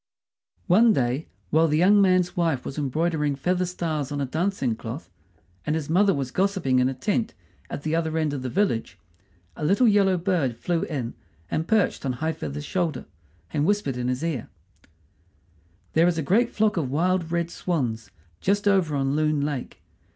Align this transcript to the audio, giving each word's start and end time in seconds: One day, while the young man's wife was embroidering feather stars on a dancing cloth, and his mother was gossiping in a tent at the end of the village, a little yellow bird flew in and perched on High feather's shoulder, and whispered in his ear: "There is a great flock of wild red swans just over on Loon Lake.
One 0.65 0.93
day, 0.93 1.27
while 1.51 1.67
the 1.67 1.77
young 1.77 2.01
man's 2.01 2.35
wife 2.35 2.65
was 2.65 2.79
embroidering 2.79 3.35
feather 3.35 3.67
stars 3.67 4.11
on 4.11 4.19
a 4.19 4.25
dancing 4.25 4.75
cloth, 4.75 5.11
and 5.63 5.75
his 5.75 5.91
mother 5.91 6.11
was 6.11 6.31
gossiping 6.31 6.79
in 6.79 6.89
a 6.89 6.95
tent 6.95 7.35
at 7.69 7.83
the 7.83 7.93
end 7.95 8.33
of 8.33 8.41
the 8.41 8.49
village, 8.49 8.97
a 9.55 9.63
little 9.63 9.87
yellow 9.87 10.17
bird 10.17 10.57
flew 10.57 10.81
in 10.85 11.13
and 11.51 11.67
perched 11.67 12.03
on 12.03 12.13
High 12.13 12.33
feather's 12.33 12.65
shoulder, 12.65 13.05
and 13.53 13.63
whispered 13.63 13.95
in 13.95 14.07
his 14.07 14.23
ear: 14.23 14.49
"There 15.93 16.07
is 16.07 16.17
a 16.17 16.23
great 16.23 16.49
flock 16.51 16.77
of 16.77 16.89
wild 16.89 17.31
red 17.31 17.51
swans 17.51 18.09
just 18.39 18.67
over 18.67 18.95
on 18.95 19.15
Loon 19.15 19.41
Lake. 19.41 19.83